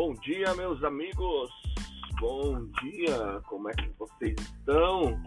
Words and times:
Bom 0.00 0.14
dia, 0.14 0.54
meus 0.54 0.84
amigos. 0.84 1.50
Bom 2.20 2.66
dia. 2.80 3.42
Como 3.48 3.68
é 3.68 3.74
que 3.74 3.90
vocês 3.98 4.36
estão? 4.38 5.20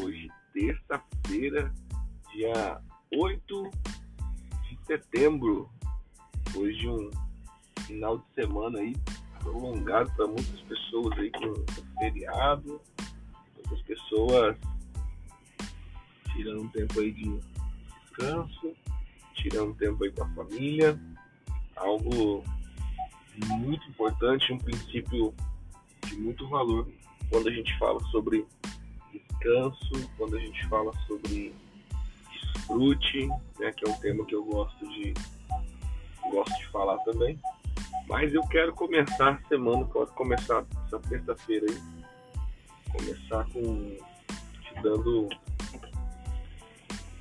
Hoje, 0.00 0.30
terça-feira, 0.54 1.70
dia 2.32 2.80
8 3.14 3.70
de 4.62 4.78
setembro. 4.86 5.68
Hoje 6.56 6.88
um 6.88 7.10
final 7.80 8.16
de 8.16 8.24
semana 8.34 8.78
aí 8.78 8.96
prolongado 9.40 10.10
para 10.16 10.26
muitas 10.26 10.60
pessoas 10.62 11.18
aí 11.18 11.30
com 11.30 11.52
feriado. 11.98 12.80
Muitas 13.56 13.82
pessoas 13.82 14.56
tirando 16.32 16.62
um 16.62 16.68
tempo 16.68 16.98
aí 16.98 17.12
de 17.12 17.40
descanso, 18.00 18.74
tirando 19.34 19.72
um 19.72 19.74
tempo 19.74 20.02
aí 20.02 20.10
com 20.12 20.24
a 20.24 20.28
família. 20.30 20.98
Algo 21.76 22.42
muito 23.46 23.88
importante, 23.88 24.52
um 24.52 24.58
princípio 24.58 25.34
de 26.06 26.16
muito 26.16 26.48
valor 26.48 26.86
quando 27.30 27.48
a 27.48 27.52
gente 27.52 27.76
fala 27.78 28.00
sobre 28.10 28.46
descanso, 29.12 30.10
quando 30.16 30.36
a 30.36 30.40
gente 30.40 30.66
fala 30.68 30.92
sobre 31.06 31.54
desfrute, 32.32 33.26
né, 33.58 33.72
que 33.72 33.88
é 33.88 33.90
um 33.90 33.98
tema 34.00 34.24
que 34.24 34.34
eu 34.34 34.44
gosto 34.44 34.86
de 34.88 35.14
gosto 36.30 36.56
de 36.58 36.66
falar 36.68 36.98
também. 36.98 37.38
Mas 38.08 38.32
eu 38.34 38.42
quero 38.48 38.74
começar 38.74 39.32
a 39.32 39.48
semana, 39.48 39.86
quero 39.92 40.06
começar 40.08 40.64
essa 40.86 40.98
terça-feira 41.00 41.66
aí, 41.68 42.04
começar 42.92 43.44
com 43.50 43.96
te 44.60 44.82
dando 44.82 45.28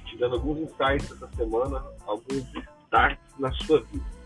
te 0.06 0.18
dando 0.18 0.36
alguns 0.36 0.60
insights 0.60 1.12
essa 1.12 1.30
semana, 1.36 1.84
alguns 2.06 2.46
starts 2.86 3.40
na 3.40 3.52
sua 3.54 3.82
vida. 3.84 4.23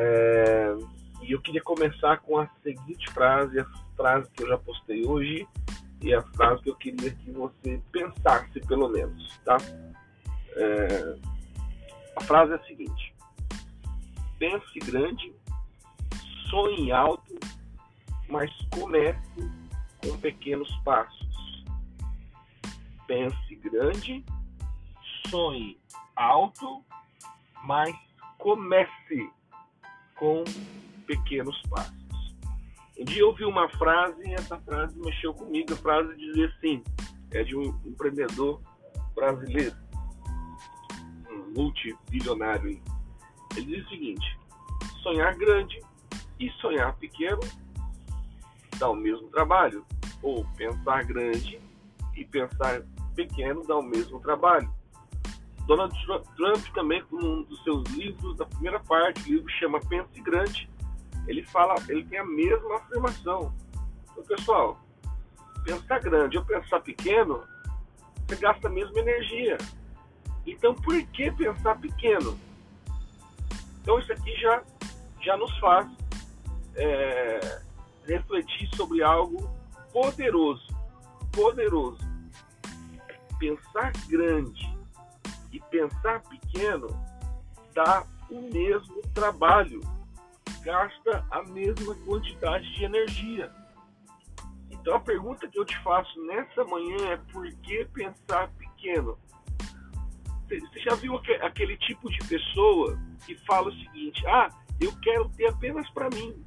É, 0.00 0.76
e 1.22 1.32
eu 1.32 1.40
queria 1.40 1.60
começar 1.62 2.18
com 2.18 2.38
a 2.38 2.48
seguinte 2.62 3.10
frase, 3.10 3.58
a 3.58 3.66
frase 3.96 4.30
que 4.30 4.44
eu 4.44 4.48
já 4.48 4.56
postei 4.58 5.04
hoje 5.04 5.46
e 6.00 6.14
a 6.14 6.22
frase 6.22 6.62
que 6.62 6.70
eu 6.70 6.76
queria 6.76 7.10
que 7.10 7.32
você 7.32 7.82
pensasse 7.90 8.60
pelo 8.60 8.88
menos, 8.88 9.36
tá? 9.44 9.56
É, 10.54 11.18
a 12.16 12.20
frase 12.22 12.52
é 12.52 12.54
a 12.54 12.64
seguinte: 12.64 13.14
pense 14.38 14.78
grande, 14.78 15.34
sonhe 16.48 16.92
alto, 16.92 17.36
mas 18.28 18.50
comece 18.70 19.52
com 20.00 20.16
pequenos 20.18 20.70
passos. 20.84 21.64
Pense 23.08 23.56
grande, 23.56 24.24
sonhe 25.28 25.80
alto, 26.14 26.84
mas 27.64 27.92
comece 28.38 29.30
com 30.18 30.44
pequenos 31.06 31.60
passos. 31.70 31.96
Um 32.98 33.04
dia 33.04 33.22
eu 33.22 33.28
ouvi 33.28 33.44
uma 33.44 33.68
frase 33.70 34.20
e 34.28 34.34
essa 34.34 34.58
frase 34.60 34.98
mexeu 34.98 35.32
comigo. 35.32 35.72
A 35.72 35.76
frase 35.76 36.16
dizia 36.16 36.46
assim: 36.46 36.82
é 37.30 37.44
de 37.44 37.56
um 37.56 37.62
empreendedor 37.86 38.60
brasileiro, 39.14 39.76
um 41.30 41.52
multibilionário. 41.54 42.82
Ele 43.56 43.66
diz 43.66 43.86
o 43.86 43.88
seguinte: 43.88 44.38
sonhar 45.02 45.34
grande 45.36 45.80
e 46.40 46.50
sonhar 46.60 46.94
pequeno 46.96 47.40
dá 48.78 48.90
o 48.90 48.96
mesmo 48.96 49.28
trabalho. 49.28 49.84
Ou 50.20 50.44
pensar 50.56 51.04
grande 51.04 51.60
e 52.16 52.24
pensar 52.24 52.82
pequeno 53.14 53.64
dá 53.64 53.76
o 53.76 53.82
mesmo 53.82 54.18
trabalho. 54.20 54.68
Donald 55.68 55.94
Trump 56.34 56.66
também, 56.72 57.04
com 57.04 57.16
um 57.16 57.42
dos 57.42 57.62
seus 57.62 57.84
livros, 57.90 58.34
da 58.38 58.46
primeira 58.46 58.80
parte, 58.80 59.20
o 59.24 59.34
livro 59.34 59.50
chama 59.50 59.78
Pense 59.80 60.18
Grande, 60.22 60.66
ele 61.26 61.44
fala, 61.44 61.74
ele 61.90 62.02
tem 62.06 62.18
a 62.18 62.24
mesma 62.24 62.76
afirmação. 62.76 63.52
Então, 64.10 64.24
pessoal, 64.24 64.80
pensar 65.64 66.00
grande 66.00 66.38
ou 66.38 66.44
pensar 66.46 66.80
pequeno, 66.80 67.44
você 68.26 68.36
gasta 68.36 68.66
a 68.66 68.70
mesma 68.70 68.98
energia. 68.98 69.58
Então, 70.46 70.74
por 70.74 71.02
que 71.08 71.30
pensar 71.32 71.78
pequeno? 71.78 72.38
Então, 73.82 73.98
isso 73.98 74.10
aqui 74.10 74.34
já, 74.40 74.62
já 75.20 75.36
nos 75.36 75.54
faz 75.58 75.86
é, 76.76 77.60
refletir 78.06 78.74
sobre 78.74 79.02
algo 79.02 79.50
poderoso. 79.92 80.66
Poderoso. 81.30 81.98
Pensar 83.38 83.92
grande 84.08 84.67
e 85.52 85.60
pensar 85.60 86.20
pequeno 86.22 86.88
dá 87.74 88.04
o 88.30 88.40
mesmo 88.52 89.00
trabalho, 89.14 89.80
gasta 90.62 91.24
a 91.30 91.42
mesma 91.44 91.94
quantidade 92.04 92.70
de 92.74 92.84
energia. 92.84 93.52
Então 94.70 94.96
a 94.96 95.00
pergunta 95.00 95.48
que 95.48 95.58
eu 95.58 95.64
te 95.64 95.78
faço 95.82 96.20
nessa 96.26 96.64
manhã 96.64 97.12
é 97.12 97.16
por 97.32 97.50
que 97.62 97.84
pensar 97.86 98.48
pequeno? 98.58 99.18
Você 100.48 100.80
já 100.80 100.94
viu 100.94 101.16
aquele 101.42 101.76
tipo 101.76 102.08
de 102.10 102.18
pessoa 102.26 102.98
que 103.26 103.34
fala 103.46 103.68
o 103.68 103.74
seguinte: 103.74 104.26
ah, 104.26 104.48
eu 104.80 104.94
quero 105.00 105.28
ter 105.30 105.48
apenas 105.48 105.88
para 105.90 106.08
mim. 106.10 106.42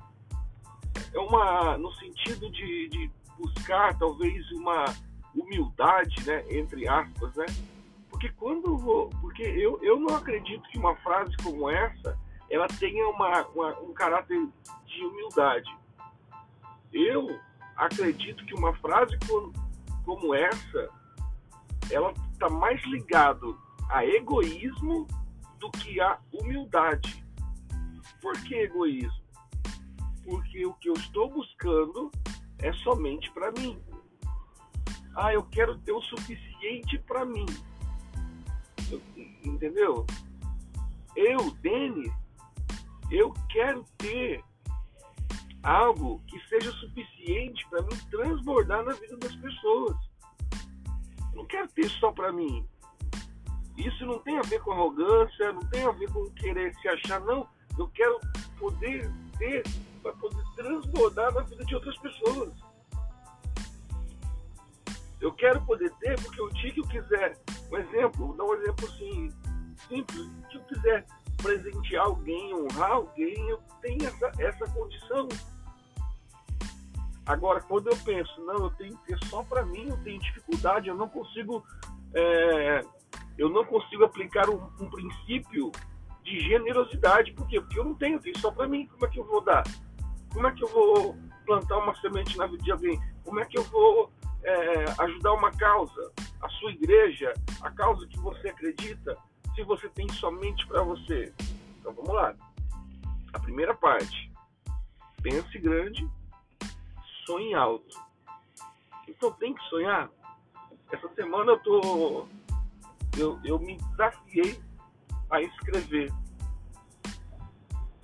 É 1.14 1.20
uma 1.20 1.78
no 1.78 1.94
sentido 1.96 2.50
de, 2.52 2.90
de 2.90 3.12
buscar 3.38 3.98
talvez 3.98 4.50
uma 4.52 4.86
humildade, 5.36 6.16
né, 6.26 6.44
entre 6.50 6.88
aspas, 6.88 7.36
né? 7.36 7.46
Porque 8.22 8.36
quando 8.36 8.78
vou, 8.78 9.10
porque 9.20 9.42
eu, 9.42 9.80
eu 9.82 10.00
não 10.00 10.16
acredito 10.16 10.62
que 10.70 10.78
uma 10.78 10.96
frase 10.98 11.36
como 11.38 11.68
essa 11.68 12.16
ela 12.52 12.68
tenha 12.68 13.08
uma, 13.08 13.48
uma, 13.48 13.80
um 13.80 13.94
caráter 13.94 14.38
de 14.86 15.04
humildade. 15.04 15.76
Eu 16.94 17.40
acredito 17.76 18.46
que 18.46 18.54
uma 18.54 18.76
frase 18.76 19.18
como, 19.28 19.52
como 20.06 20.36
essa 20.36 20.90
ela 21.90 22.14
está 22.32 22.48
mais 22.48 22.80
ligado 22.86 23.60
a 23.90 24.06
egoísmo 24.06 25.08
do 25.58 25.72
que 25.72 26.00
a 26.00 26.20
humildade. 26.32 27.26
Por 28.22 28.40
que 28.44 28.54
egoísmo? 28.54 29.24
Porque 30.24 30.64
o 30.64 30.76
que 30.76 30.90
eu 30.90 30.94
estou 30.94 31.28
buscando 31.28 32.12
é 32.60 32.72
somente 32.74 33.32
para 33.32 33.52
mim. 33.54 33.82
Ah, 35.16 35.34
eu 35.34 35.42
quero 35.42 35.76
ter 35.80 35.92
o 35.92 36.02
suficiente 36.02 37.00
para 37.00 37.26
mim 37.26 37.48
entendeu? 39.44 40.06
Eu, 41.16 41.52
Denis, 41.62 42.12
eu 43.10 43.34
quero 43.50 43.86
ter 43.98 44.44
algo 45.64 46.22
que 46.28 46.40
seja 46.48 46.72
suficiente 46.72 47.68
para 47.70 47.82
me 47.84 47.96
transbordar 48.10 48.84
na 48.84 48.94
vida 48.94 49.18
das 49.18 49.36
pessoas. 49.36 49.96
Eu 51.32 51.38
não 51.38 51.46
quero 51.46 51.68
ter 51.70 51.90
só 51.90 52.12
para 52.12 52.32
mim. 52.32 52.66
Isso 53.78 54.06
não 54.06 54.20
tem 54.20 54.38
a 54.38 54.42
ver 54.44 54.62
com 54.62 54.72
arrogância, 54.72 55.54
não 55.54 55.62
tem 55.68 55.84
a 55.84 55.92
ver 55.92 56.12
com 56.12 56.30
querer 56.32 56.74
se 56.76 56.88
achar, 56.88 57.20
não. 57.22 57.48
Eu 57.78 57.88
quero 57.90 58.20
poder 58.60 59.12
ter 59.38 59.64
para 60.02 60.14
poder 60.14 60.44
transbordar 60.56 61.34
na 61.34 61.42
vida 61.42 61.64
de 61.66 61.76
outras 61.76 61.98
pessoas. 61.98 62.54
Eu 65.22 65.32
quero 65.34 65.62
poder 65.62 65.92
ter 66.00 66.20
porque 66.20 66.42
o 66.42 66.50
dia 66.50 66.74
que 66.74 66.80
eu 66.80 66.88
quiser, 66.88 67.38
um 67.72 67.78
exemplo, 67.78 68.28
vou 68.28 68.36
dar 68.36 68.44
um 68.44 68.56
exemplo 68.56 68.88
assim, 68.88 69.32
simples, 69.88 70.30
se 70.50 70.56
eu 70.56 70.62
quiser 70.64 71.06
presentear 71.38 72.06
alguém, 72.06 72.54
honrar 72.56 72.92
alguém, 72.92 73.50
eu 73.50 73.60
tenho 73.82 74.04
essa, 74.04 74.32
essa 74.40 74.66
condição. 74.72 75.30
Agora, 77.26 77.62
quando 77.62 77.88
eu 77.88 77.98
penso, 77.98 78.44
não, 78.46 78.66
eu 78.66 78.72
tenho 78.72 78.98
que 78.98 79.06
ter 79.08 79.28
só 79.28 79.44
para 79.44 79.64
mim, 79.64 79.90
eu 79.90 79.98
tenho 79.98 80.20
dificuldade, 80.20 80.88
eu 80.88 80.96
não 80.96 81.08
consigo, 81.08 81.64
é, 82.16 82.84
eu 83.38 83.48
não 83.48 83.64
consigo 83.64 84.04
aplicar 84.04 84.50
um, 84.50 84.60
um, 84.80 84.90
princípio 84.90 85.72
de 86.24 86.40
generosidade. 86.40 87.32
Por 87.34 87.48
quê? 87.48 87.62
Porque 87.62 87.80
eu 87.80 87.86
não 87.86 87.94
tenho, 87.94 88.16
eu 88.16 88.22
tenho 88.22 88.38
só 88.40 88.50
para 88.50 88.68
mim. 88.68 88.88
Como 88.88 89.06
é 89.06 89.10
que 89.10 89.20
eu 89.20 89.24
vou 89.24 89.42
dar? 89.42 89.64
Como 90.34 90.48
é 90.48 90.52
que 90.52 90.64
eu 90.64 90.68
vou 90.68 91.16
plantar 91.46 91.78
uma 91.78 91.96
semente 91.98 92.36
na 92.38 92.48
vida 92.48 92.64
de 92.64 92.72
alguém? 92.72 93.00
Como 93.24 93.40
é 93.40 93.46
que 93.46 93.58
eu 93.58 93.64
vou 93.66 94.12
é, 94.44 94.86
ajudar 95.04 95.34
uma 95.34 95.52
causa, 95.52 96.12
a 96.42 96.50
sua 96.50 96.72
igreja, 96.72 97.34
a 97.62 97.70
causa 97.72 98.08
que 98.08 98.18
você 98.20 98.50
acredita, 98.50 99.18
se 99.56 99.64
você 99.64 99.88
tem 99.90 100.10
somente 100.14 100.66
para 100.68 100.84
você? 100.84 101.34
Então 101.80 101.94
vamos 101.94 102.14
lá. 102.14 102.36
A 103.34 103.40
primeira 103.40 103.74
parte, 103.74 104.32
pense 105.22 105.58
grande, 105.60 106.08
sonhe 107.26 107.54
alto. 107.54 108.00
Então 109.08 109.32
tem 109.34 109.54
que 109.54 109.64
sonhar. 109.66 110.10
Essa 110.92 111.08
semana 111.14 111.52
eu 111.52 111.60
tô, 111.60 112.28
eu, 113.18 113.40
eu 113.44 113.60
me 113.60 113.78
desafiei 113.78 114.62
a 115.30 115.42
escrever 115.42 116.12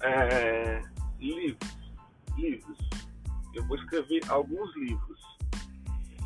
é, 0.02 0.82
livros, 1.20 1.78
livros. 2.38 2.78
Eu 3.54 3.66
vou 3.66 3.78
escrever 3.78 4.22
alguns 4.30 4.76
livros 4.76 5.37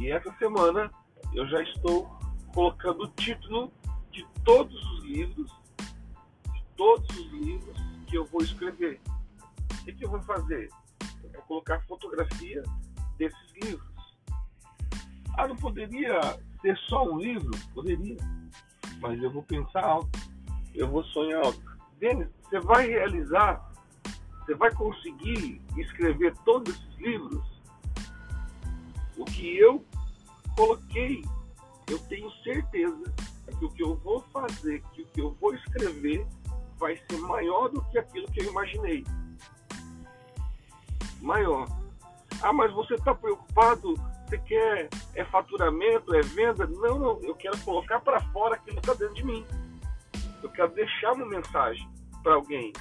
e 0.01 0.11
essa 0.11 0.33
semana 0.39 0.91
eu 1.31 1.47
já 1.47 1.61
estou 1.61 2.09
colocando 2.55 3.03
o 3.03 3.07
título 3.09 3.71
de 4.09 4.25
todos 4.43 4.75
os 4.93 5.03
livros, 5.03 5.51
de 6.51 6.63
todos 6.75 7.07
os 7.17 7.31
livros 7.31 7.77
que 8.07 8.17
eu 8.17 8.25
vou 8.25 8.41
escrever. 8.41 8.99
o 9.71 9.85
que, 9.85 9.93
que 9.93 10.03
eu 10.03 10.09
vou 10.09 10.19
fazer? 10.23 10.69
Eu 11.23 11.29
vou 11.33 11.41
colocar 11.43 11.85
fotografia 11.85 12.63
desses 13.19 13.53
livros. 13.63 14.17
Ah, 15.37 15.47
não 15.47 15.55
poderia 15.55 16.19
ser 16.61 16.75
só 16.89 17.03
um 17.03 17.19
livro? 17.19 17.51
Poderia. 17.71 18.17
Mas 18.99 19.21
eu 19.21 19.31
vou 19.31 19.43
pensar 19.43 19.83
alto. 19.83 20.19
Eu 20.73 20.89
vou 20.89 21.03
sonhar 21.03 21.45
alto. 21.45 21.61
Denis, 21.99 22.27
você 22.41 22.59
vai 22.59 22.87
realizar, 22.87 23.71
você 24.39 24.55
vai 24.55 24.73
conseguir 24.73 25.61
escrever 25.77 26.35
todos 26.43 26.73
esses 26.73 26.97
livros? 26.97 27.50
Que 29.41 29.57
eu 29.57 29.83
coloquei, 30.55 31.25
eu 31.89 31.97
tenho 32.07 32.29
certeza 32.43 33.11
que 33.57 33.65
o 33.65 33.71
que 33.71 33.81
eu 33.81 33.95
vou 33.95 34.21
fazer, 34.31 34.83
que 34.93 35.01
o 35.01 35.07
que 35.07 35.19
eu 35.19 35.31
vou 35.41 35.55
escrever 35.55 36.27
vai 36.77 36.95
ser 36.95 37.17
maior 37.21 37.67
do 37.69 37.81
que 37.85 37.97
aquilo 37.97 38.31
que 38.31 38.41
eu 38.41 38.51
imaginei. 38.51 39.03
Maior. 41.19 41.67
Ah, 42.43 42.53
mas 42.53 42.71
você 42.71 42.93
está 42.93 43.15
preocupado? 43.15 43.95
Você 44.27 44.37
quer 44.37 44.89
é 45.15 45.25
faturamento, 45.25 46.13
é 46.13 46.21
venda? 46.21 46.67
Não, 46.67 46.99
não. 46.99 47.19
Eu 47.23 47.33
quero 47.33 47.57
colocar 47.61 47.99
para 47.99 48.21
fora 48.31 48.53
aquilo 48.53 48.79
que 48.79 48.91
está 48.91 48.93
dentro 48.93 49.15
de 49.15 49.25
mim. 49.25 49.43
Eu 50.43 50.51
quero 50.51 50.71
deixar 50.75 51.13
uma 51.13 51.25
mensagem 51.25 51.89
para 52.21 52.35
alguém. 52.35 52.71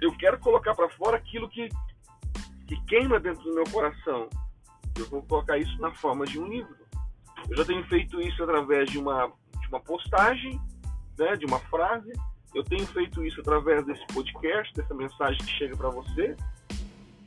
Eu 0.00 0.16
quero 0.18 0.38
colocar 0.38 0.72
para 0.76 0.88
fora 0.90 1.16
aquilo 1.16 1.48
que, 1.48 1.68
que 2.68 2.80
queima 2.84 3.18
dentro 3.18 3.42
do 3.42 3.56
meu 3.56 3.64
coração. 3.72 4.30
Eu 5.00 5.06
vou 5.06 5.22
colocar 5.22 5.56
isso 5.56 5.80
na 5.80 5.92
forma 5.94 6.26
de 6.26 6.38
um 6.38 6.46
livro. 6.46 6.76
Eu 7.48 7.56
já 7.56 7.64
tenho 7.64 7.82
feito 7.86 8.20
isso 8.20 8.42
através 8.42 8.90
de 8.90 8.98
uma, 8.98 9.32
de 9.60 9.68
uma 9.68 9.80
postagem, 9.80 10.60
né, 11.18 11.36
de 11.36 11.46
uma 11.46 11.58
frase. 11.58 12.12
Eu 12.54 12.62
tenho 12.62 12.86
feito 12.88 13.24
isso 13.24 13.40
através 13.40 13.84
desse 13.86 14.06
podcast, 14.08 14.74
dessa 14.74 14.94
mensagem 14.94 15.38
que 15.38 15.52
chega 15.52 15.76
para 15.76 15.88
você. 15.88 16.36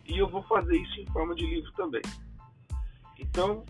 E 0.06 0.18
eu 0.18 0.28
vou 0.28 0.44
fazer 0.44 0.75
isso 0.78 1.00
em 1.00 1.08
forma 1.08 1.34
de 1.34 1.46
livro 1.46 1.72
também. 1.74 2.02
Então, 3.18 3.66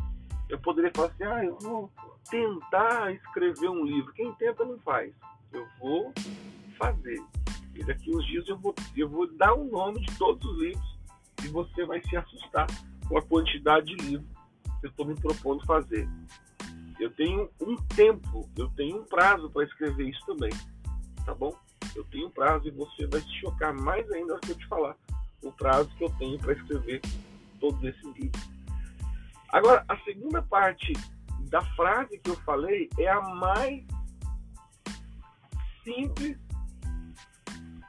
eu 0.49 0.59
poderia 0.59 0.91
falar 0.93 1.07
assim: 1.07 1.23
ah, 1.23 1.45
eu 1.45 1.57
vou 1.59 1.91
tentar 2.29 3.13
escrever 3.13 3.69
um 3.69 3.85
livro. 3.85 4.11
Quem 4.13 4.33
tenta 4.33 4.65
não 4.65 4.77
faz. 4.79 5.13
Eu 5.51 5.65
vou 5.79 6.11
fazer. 6.77 7.21
E 7.75 7.83
daqui 7.83 8.13
uns 8.13 8.25
dias 8.25 8.47
eu 8.47 8.57
vou, 8.57 8.75
eu 8.97 9.07
vou 9.07 9.31
dar 9.35 9.53
o 9.53 9.63
nome 9.63 10.01
de 10.01 10.17
todos 10.17 10.43
os 10.51 10.59
livros 10.59 10.99
e 11.43 11.47
você 11.47 11.85
vai 11.85 12.01
se 12.01 12.15
assustar 12.15 12.67
com 13.07 13.17
a 13.17 13.21
quantidade 13.21 13.95
de 13.95 13.95
livros 14.05 14.29
que 14.79 14.87
eu 14.87 14.89
estou 14.89 15.05
me 15.05 15.15
propondo 15.15 15.65
fazer. 15.65 16.07
Eu 16.99 17.11
tenho 17.11 17.49
um 17.61 17.75
tempo, 17.95 18.49
eu 18.57 18.69
tenho 18.69 19.01
um 19.01 19.05
prazo 19.05 19.49
para 19.49 19.63
escrever 19.63 20.09
isso 20.09 20.25
também, 20.25 20.51
tá 21.25 21.33
bom? 21.33 21.55
Eu 21.95 22.03
tenho 22.05 22.27
um 22.27 22.31
prazo 22.31 22.67
e 22.67 22.71
você 22.71 23.05
vai 23.07 23.21
se 23.21 23.33
chocar 23.39 23.73
mais 23.73 24.09
ainda 24.11 24.39
se 24.43 24.51
eu 24.51 24.57
te 24.57 24.67
falar 24.67 24.95
o 25.41 25.51
prazo 25.51 25.89
que 25.97 26.03
eu 26.03 26.09
tenho 26.17 26.39
para 26.39 26.53
escrever 26.53 27.01
todos 27.59 27.83
esses 27.83 28.03
livros. 28.15 28.49
Agora, 29.49 29.85
a 29.87 29.97
segunda 29.99 30.41
parte 30.41 30.93
da 31.49 31.61
frase 31.75 32.17
que 32.19 32.29
eu 32.29 32.35
falei 32.37 32.89
é 32.97 33.07
a 33.07 33.21
mais 33.21 33.85
simples, 35.83 36.37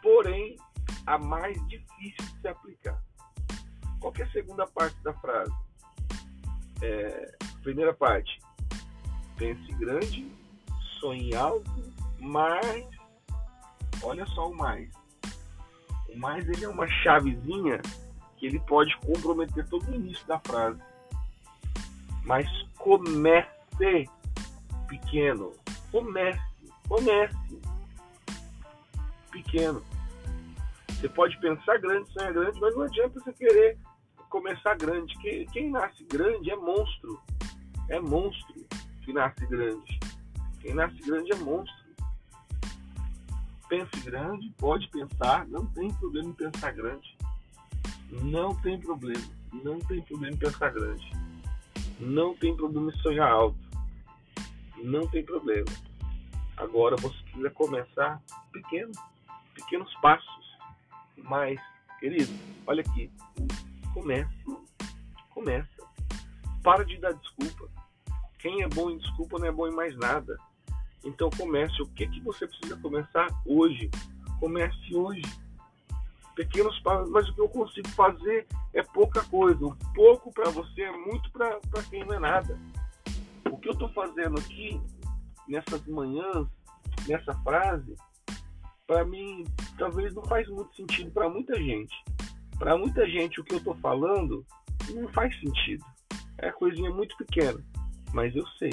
porém 0.03 0.57
a 1.07 1.19
mais 1.19 1.57
difícil 1.69 2.25
de 2.35 2.41
se 2.41 2.49
aplicar. 2.49 3.03
Qual 4.05 4.13
é 4.19 4.23
a 4.23 4.31
segunda 4.33 4.67
parte 4.67 5.03
da 5.03 5.15
frase? 5.15 5.51
É, 6.83 7.35
primeira 7.63 7.95
parte, 7.95 8.39
pense 9.39 9.73
grande, 9.77 10.31
sonhe 11.01 11.35
alto, 11.35 11.71
mas 12.21 12.87
olha 14.03 14.27
só 14.27 14.51
o 14.51 14.55
mais. 14.55 14.91
O 16.11 16.19
mais 16.19 16.47
ele 16.47 16.67
é 16.67 16.69
uma 16.69 16.87
chavezinha 16.87 17.81
que 18.37 18.45
ele 18.45 18.61
pode 18.61 18.95
comprometer 18.99 19.67
todo 19.71 19.91
o 19.91 19.95
início 19.95 20.27
da 20.27 20.39
frase. 20.41 20.79
Mas 22.25 22.47
comece 22.77 23.49
pequeno. 24.87 25.55
Comece, 25.91 26.45
comece 26.87 27.59
pequeno. 29.33 29.83
Você 30.91 31.09
pode 31.09 31.41
pensar 31.41 31.79
grande, 31.79 32.13
sonhar 32.13 32.35
grande, 32.35 32.61
mas 32.61 32.77
não 32.77 32.83
adianta 32.83 33.19
você 33.19 33.33
querer 33.33 33.79
começar 34.35 34.77
grande. 34.77 35.17
Quem, 35.19 35.47
quem 35.47 35.71
nasce 35.71 36.03
grande 36.07 36.51
é 36.51 36.57
monstro. 36.57 37.23
É 37.89 38.01
monstro 38.01 38.67
que 39.05 39.13
nasce 39.13 39.47
grande. 39.47 40.01
Quem 40.61 40.75
nasce 40.75 40.97
grande 41.03 41.31
é 41.31 41.37
monstro. 41.37 41.85
Pense 43.69 44.01
grande, 44.01 44.53
pode 44.59 44.89
pensar, 44.89 45.47
não 45.47 45.65
tem 45.67 45.89
problema 45.95 46.31
em 46.31 46.33
pensar 46.33 46.73
grande. 46.73 47.17
Não 48.11 48.53
tem 48.57 48.81
problema. 48.81 49.25
Não 49.53 49.79
tem 49.79 50.03
problema 50.03 50.35
em 50.35 50.39
pensar 50.39 50.71
grande. 50.71 51.13
Não 52.01 52.35
tem 52.35 52.57
problema 52.57 52.91
em 52.91 52.99
sonhar 53.03 53.31
alto. 53.31 53.59
Não 54.83 55.07
tem 55.07 55.25
problema. 55.25 55.71
Agora 56.57 56.97
você 56.97 57.17
precisa 57.23 57.51
começar 57.51 58.21
pequeno, 58.53 58.91
pequenos 59.55 59.95
passos. 60.01 60.59
Mas, 61.17 61.61
querido, 62.01 62.33
olha 62.67 62.81
aqui. 62.81 63.11
Comece. 63.95 64.45
Começa. 65.31 65.69
Para 66.63 66.85
de 66.85 66.99
dar 66.99 67.13
desculpa. 67.13 67.69
Quem 68.39 68.63
é 68.63 68.69
bom 68.69 68.91
em 68.91 68.99
desculpa 68.99 69.39
não 69.39 69.47
é 69.47 69.53
bom 69.53 69.69
em 69.69 69.75
mais 69.75 69.97
nada. 69.97 70.37
Então 71.05 71.31
comece. 71.31 71.81
O 71.81 71.87
que, 71.87 72.07
que 72.07 72.21
você 72.21 72.47
precisa 72.47 72.77
começar 72.77 73.29
hoje? 73.47 73.91
Comece 74.41 74.95
hoje. 74.95 75.23
Pequenos 76.35 76.79
passos, 76.81 77.09
mas 77.11 77.29
o 77.29 77.35
que 77.35 77.41
eu 77.41 77.49
consigo 77.49 77.89
fazer 77.91 78.47
é 78.73 78.83
pouca 78.83 79.23
coisa. 79.25 79.65
O 79.65 79.77
pouco 79.95 80.33
para 80.33 80.51
você 80.51 80.83
é 80.83 80.93
muito 80.93 81.31
para 81.31 81.61
quem 81.89 82.05
não 82.05 82.15
é 82.15 82.19
nada. 82.19 82.59
O 83.51 83.57
que 83.57 83.69
eu 83.69 83.73
estou 83.73 83.89
fazendo 83.91 84.39
aqui, 84.39 84.81
nessas 85.47 85.87
manhãs, 85.87 86.49
nessa 87.07 87.33
frase, 87.45 87.95
para 88.87 89.05
mim, 89.05 89.45
talvez 89.79 90.13
não 90.13 90.25
faz 90.25 90.49
muito 90.49 90.75
sentido 90.75 91.11
para 91.13 91.29
muita 91.29 91.57
gente. 91.57 91.95
Para 92.59 92.77
muita 92.77 93.09
gente, 93.09 93.41
o 93.41 93.45
que 93.45 93.55
eu 93.55 93.59
estou 93.59 93.75
falando 93.77 94.45
não 94.91 95.09
faz 95.09 95.39
sentido. 95.41 95.85
É 96.39 96.51
coisinha 96.51 96.91
muito 96.91 97.17
pequena, 97.17 97.61
mas 98.13 98.35
eu 98.35 98.47
sei. 98.59 98.73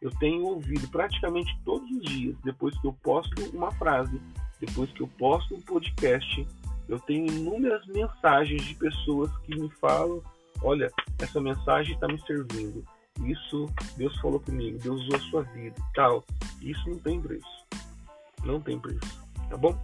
Eu 0.00 0.10
tenho 0.18 0.44
ouvido 0.44 0.88
praticamente 0.88 1.56
todos 1.64 1.90
os 1.90 2.02
dias, 2.02 2.36
depois 2.44 2.78
que 2.80 2.86
eu 2.86 2.92
posto 3.02 3.42
uma 3.56 3.72
frase, 3.72 4.20
depois 4.60 4.90
que 4.92 5.00
eu 5.00 5.08
posto 5.18 5.54
um 5.54 5.60
podcast, 5.60 6.46
eu 6.88 6.98
tenho 7.00 7.26
inúmeras 7.26 7.84
mensagens 7.86 8.62
de 8.62 8.74
pessoas 8.74 9.30
que 9.38 9.58
me 9.58 9.70
falam: 9.80 10.22
olha, 10.62 10.90
essa 11.18 11.40
mensagem 11.40 11.94
está 11.94 12.06
me 12.06 12.20
servindo. 12.22 12.84
Isso 13.24 13.66
Deus 13.96 14.16
falou 14.20 14.38
comigo, 14.38 14.78
Deus 14.78 15.02
usou 15.02 15.16
a 15.16 15.30
sua 15.30 15.42
vida 15.42 15.74
tal. 15.94 16.24
Isso 16.62 16.88
não 16.88 16.98
tem 16.98 17.20
preço. 17.20 17.66
Não 18.44 18.60
tem 18.60 18.78
preço. 18.78 19.26
Tá 19.50 19.56
bom? 19.56 19.76